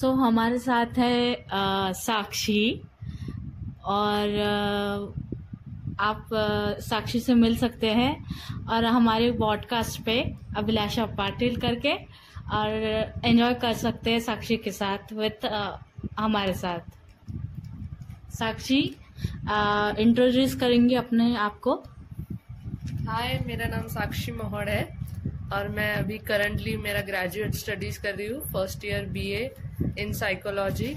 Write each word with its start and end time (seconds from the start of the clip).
सो 0.00 0.12
so, 0.12 0.18
हमारे 0.18 0.58
साथ 0.58 0.86
है 0.98 1.34
अ, 1.34 1.48
साक्षी। 1.92 2.80
और 3.84 4.28
अ, 4.28 5.20
आप 6.00 6.34
अ, 6.34 6.80
साक्षी 6.80 7.20
से 7.20 7.34
मिल 7.34 7.56
सकते 7.56 7.90
हैं। 7.90 8.24
और 8.68 8.84
हमारे 8.84 9.32
पॉडकास्ट 9.32 10.02
पे 10.02 10.36
अभिलाषा 10.56 11.06
पाटिल 11.06 11.56
करके 11.56 11.94
और 12.52 12.68
एंजॉय 13.24 13.54
कर 13.54 13.72
सकते 13.72 14.12
हैं 14.12 14.20
साक्षी 14.20 14.56
के 14.56 14.72
साथ 14.72 15.12
विथ 15.12 15.46
हमारे 16.18 16.54
साथ। 16.54 16.78
साक्षी 18.30 18.96
इंट्रोड्यूस 19.98 20.54
करेंगे 20.54 20.94
अपने 20.94 21.36
आप 21.36 21.60
को। 21.60 21.84
हाय 23.08 23.44
मेरा 23.46 23.66
नाम 23.66 23.86
साक्षी 23.86 24.32
मोहड़ 24.32 24.68
है। 24.68 24.97
और 25.52 25.68
मैं 25.68 25.92
अभी 25.94 26.18
करंटली 26.28 26.76
मेरा 26.76 27.00
ग्रेजुएट 27.02 27.54
स्टडीज़ 27.54 28.00
कर 28.02 28.14
रही 28.14 28.26
हूँ 28.26 28.40
first 28.52 28.84
year 28.84 29.04
BA 29.08 29.50
in 29.98 30.12
psychology 30.12 30.94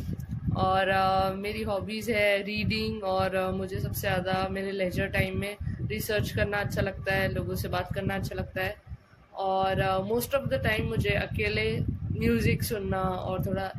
और 0.58 0.88
अ, 0.90 1.34
मेरी 1.36 1.62
हॉबीज 1.64 2.10
है 2.10 2.42
रीडिंग 2.44 3.04
और 3.04 3.36
अ, 3.36 3.50
मुझे 3.52 3.80
सबसे 3.80 4.00
ज़्यादा 4.00 4.48
मेरे 4.52 4.72
लेजर 4.72 5.08
टाइम 5.08 5.40
में 5.40 5.56
रिसर्च 5.90 6.32
करना 6.32 6.58
अच्छा 6.60 6.82
लगता 6.82 7.14
है 7.14 7.32
लोगों 7.34 7.56
से 7.56 7.68
बात 7.68 7.94
करना 7.96 8.16
अच्छा 8.16 8.36
लगता 8.36 8.64
है. 8.64 8.76
और 9.42 9.82
मोस्ट 10.06 10.36
ऑफ़ 10.36 10.48
द 10.50 10.62
टाइम 10.64 10.88
मुझे 10.88 11.10
अकेले 11.10 11.66
म्यूज़िक 12.20 12.64
सुनना 12.64 13.02
और 13.02 13.46
थोड़ा 13.46 13.72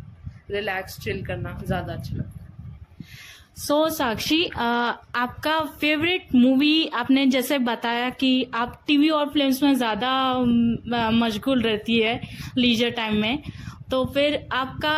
रिलैक्स 0.50 0.98
चिल 1.00 1.24
करना 1.26 1.58
ज़्यादा 1.64 1.92
अच्छा 1.94 2.16
लगता 2.16 2.41
है. 2.41 2.41
सो 3.56 3.74
so, 3.88 3.92
साक्षी 3.94 4.42
अ, 4.44 4.60
आपका 5.16 5.58
फेवरेट 5.80 6.34
मूवी 6.34 6.86
आपने 6.94 7.24
जैसे 7.26 7.58
बताया 7.58 8.08
कि 8.10 8.30
आप 8.54 8.80
टीवी 8.86 9.08
और 9.10 9.28
फिल्म्स 9.30 9.62
में 9.62 9.74
ज़्यादा 9.74 10.12
मशगूल 11.14 11.62
रहती 11.62 11.98
है 11.98 12.20
लीजर 12.58 12.90
टाइम 12.90 13.16
में। 13.16 13.42
तो 13.90 14.04
फिर 14.14 14.38
आपका 14.52 14.94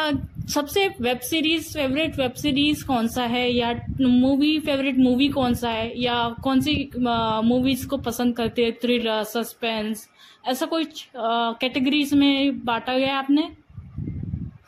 सबसे 0.52 0.86
web 1.00 1.18
series 1.30 1.72
favourite 1.74 2.18
web 2.18 2.32
series 2.42 2.84
कौन 2.86 3.08
सा 3.08 3.22
है? 3.26 3.48
या 3.52 3.72
मूवी 4.00 4.58
फेवरेट 4.60 4.98
मूवी 4.98 5.28
कौन 5.28 5.54
सा 5.54 5.70
है? 5.70 5.92
या 6.02 6.28
कौन 6.44 6.60
सी 6.60 6.74
मूवीज़ 6.96 7.86
को 7.88 7.96
पसंद 8.08 8.36
करते 8.36 8.64
हैं? 8.64 8.72
थ्रिलर 8.82 9.22
सस्पेंस 9.34 10.08
ऐसा 10.48 10.66
कोई 10.66 10.84
कैटेगरीज 11.16 12.14
में 12.14 12.64
बांटा 12.64 12.98
गया 12.98 13.16
आपने? 13.18 13.48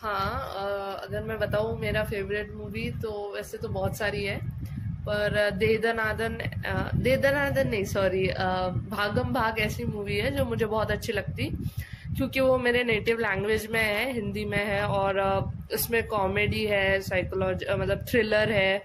हाँ 0.07 0.99
अगर 1.03 1.23
मैं 1.25 1.39
बताऊँ 1.39 1.79
मेरा 1.79 2.03
फेवरेट 2.05 2.53
मूवी 2.55 2.91
तो 3.03 3.11
वैसे 3.35 3.59
तो 3.59 3.69
बहुत 3.69 3.97
सारी 3.97 4.25
है, 4.25 4.37
पर 5.07 5.51
दे 5.59 5.77
दनादन 5.79 6.37
दे 6.97 7.17
दनादन 7.17 7.69
नहीं 7.69 7.85
सॉरी 7.85 8.27
भागम 8.91 9.33
भाग 9.34 9.59
ऐसी 9.61 9.84
मूवी 9.84 10.17
है 10.17 10.31
जो 10.37 10.45
मुझे 10.45 10.67
बहुत 10.67 10.91
अच्छी 10.91 11.12
लगती, 11.12 11.49
क्योंकि 12.17 12.41
वो 12.41 12.57
मेरे 12.59 12.84
नेटिव 12.84 13.19
लैंग्वेज 13.21 13.67
में 13.73 13.81
है, 13.81 14.12
हिंदी 14.12 14.45
में 14.45 14.65
है, 14.65 14.83
और 14.84 15.21
उसमें 15.75 16.03
कॉमेडी 16.09 16.65
है 16.67 17.01
साइकोलॉजी 17.03 17.67
मतलब 17.75 18.05
थ्रिलर 18.11 18.53
है, 18.53 18.83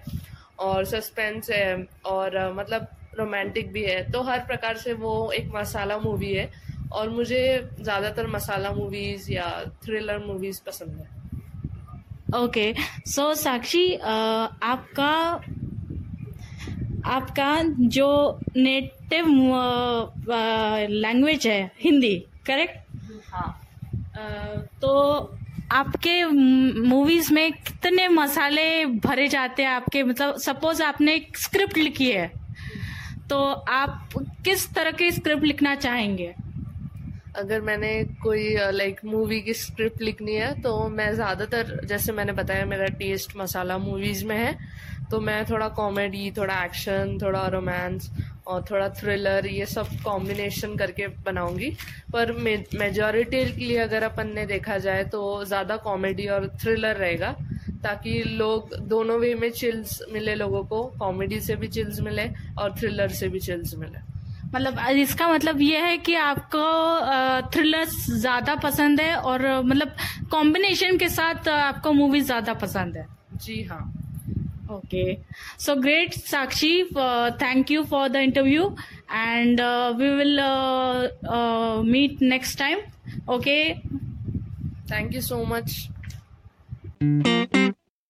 और 0.58 0.84
सस्पेंस 0.86 1.50
है, 1.50 1.86
और 2.06 2.52
मतलब 2.56 2.88
रोमांटिक 3.18 3.72
भी 3.72 3.84
है 3.84 4.10
तो 4.12 4.22
हर 4.22 4.44
प्रकार 4.46 4.76
से 4.78 4.92
वो 4.98 5.14
एक 5.32 5.50
मसाला 5.54 5.98
मूवी 6.00 6.32
है। 6.34 6.50
और 6.92 7.10
मुझे 7.10 7.42
ज़्यादातर 7.80 8.26
मसाला 8.26 8.72
मूवीज़ 8.72 9.30
या 9.32 9.48
थ्रिलर 9.84 10.18
मूवीज़ 10.26 10.60
पसंद 10.66 10.98
है। 10.98 11.20
ओके 12.34 12.72
सो 13.06 13.32
साक्षी 13.34 13.94
आपका 13.94 15.12
आपका 17.06 17.50
जो 17.90 18.08
नेटिव 18.56 19.26
लैंग्वेज 20.90 21.46
है 21.46 21.60
हिंदी 21.80 22.14
करेक्ट 22.46 23.32
हाँ। 23.32 23.48
तो 24.82 24.92
आपके 25.72 26.24
मूवीज़ 26.24 27.32
में 27.34 27.52
कितने 27.52 28.06
मसाले 28.08 28.84
भरे 28.86 29.26
जाते 29.28 29.62
हैं 29.62 29.70
आपके? 29.70 30.02
मतलब 30.02 30.36
सपोज़ 30.38 30.82
आपने 30.82 31.14
एक 31.14 31.36
स्क्रिप्ट 31.38 31.76
लिखी 31.76 32.10
है 32.10 32.26
तो 33.30 33.38
आप 33.72 34.08
किस 34.44 34.68
तरह 34.74 34.90
की 34.92 35.10
स्क्रिप्ट 35.12 35.44
लिखना 35.44 35.74
चाहेंगे? 35.76 36.34
अगर 37.36 37.60
मैंने 37.60 37.92
कोई 38.22 38.54
लाइक 38.72 39.00
मूवी 39.04 39.40
की 39.42 39.54
स्क्रिप्ट 39.54 40.02
लिखनी 40.02 40.34
है 40.34 40.52
तो 40.62 40.88
मैं 40.88 41.12
ज़्यादातर, 41.14 41.80
जैसे 41.86 42.12
मैंने 42.12 42.32
बताया, 42.32 42.64
मेरा 42.66 42.86
टेस्ट 42.98 43.36
मसाला 43.36 43.78
मूवीज़ 43.78 44.24
में 44.26 44.36
है। 44.36 44.56
तो 45.10 45.20
मैं 45.20 45.44
थोड़ा 45.46 45.68
कॉमेडी 45.70 46.30
थोड़ा 46.36 46.54
एक्शन 46.64 47.18
थोड़ा 47.22 47.46
रोमांस 47.48 48.10
और 48.46 48.64
थोड़ा 48.70 48.88
थ्रिलर 48.90 49.46
ये 49.46 49.66
सब 49.66 49.88
कॉम्बिनेशन 50.04 50.76
करके 50.76 51.06
बनाऊँगी। 51.24 51.70
पर 52.12 52.32
मेजॉरिटी 52.32 53.44
के 53.46 53.64
लिए 53.64 53.78
अगर 53.78 54.02
अपन 54.02 54.32
ने 54.34 54.46
देखा 54.46 54.78
जाए 54.78 55.04
तो 55.04 55.44
ज़्यादा 55.44 55.76
कॉमेडी 55.78 56.26
और 56.28 56.48
थ्रिलर 56.62 56.96
रहेगा, 56.96 57.34
ताकि 57.82 58.22
लोग, 58.22 58.74
दोनों 58.88 59.18
वे 59.20 59.34
में 59.34 59.50
चिल्स 59.52 60.00
मिले 60.12 60.34
लोगों 60.34 60.64
को 60.64 60.82
कॉमेडी 60.98 61.40
से 61.40 61.56
भी 61.56 61.68
चिल्स 61.68 62.00
मिले 62.00 62.28
और 62.58 62.74
थ्रिलर 62.78 63.08
से 63.10 63.28
भी 63.28 63.40
चिल्स 63.40 63.74
मिले। 63.74 64.11
मतलब 64.54 64.78
इसका 64.98 65.28
मतलब 65.28 65.60
ये 65.62 65.78
है 65.80 65.96
कि 65.98 66.14
आपको 66.16 67.50
थ्रिलर 67.52 67.84
ज़्यादा 67.84 68.54
पसंद 68.64 69.00
है 69.00 69.14
और 69.16 69.46
मतलब 69.62 69.94
कॉम्बिनेशन 70.30 70.98
के 70.98 71.08
साथ 71.08 71.48
आपको 71.48 71.92
मूवी 71.92 72.20
ज़्यादा 72.20 72.54
पसंद 72.62 72.96
है। 72.96 73.06
जी 73.36 73.62
हाँ। 73.64 73.82
Okay 74.70 75.16
so 75.60 75.74
great 75.76 76.14
Sakshi 76.14 76.82
thank 77.42 77.70
you 77.70 77.82
for 77.84 78.08
the 78.08 78.16
interview 78.18 78.68
and 79.12 79.60
we 79.98 80.08
will 80.10 80.40
meet 81.90 82.22
next 82.22 82.58
time 82.58 82.78
okay 83.32 83.58
thank 84.92 85.14
you 85.14 85.20
so 85.22 85.44
much 85.46 85.88